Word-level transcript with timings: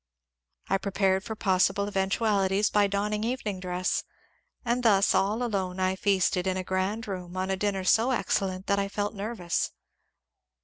I 0.67 0.79
pre 0.79 0.91
pared 0.91 1.23
for 1.23 1.35
possible 1.35 1.87
eventualities 1.87 2.71
by 2.71 2.87
donning 2.87 3.23
evening 3.23 3.59
dress, 3.59 4.03
and 4.65 4.81
thus 4.81 5.13
all 5.13 5.43
alone 5.43 5.79
I 5.79 5.95
feasted 5.95 6.47
in 6.47 6.57
a 6.57 6.63
grand 6.63 7.07
room 7.07 7.37
on 7.37 7.51
a 7.51 7.55
dinner 7.55 7.83
so 7.83 8.09
excel 8.11 8.47
lent 8.47 8.65
that 8.65 8.79
I 8.79 8.87
felt 8.87 9.13
nervous. 9.13 9.73